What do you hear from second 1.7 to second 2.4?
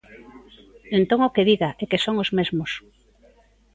é que son os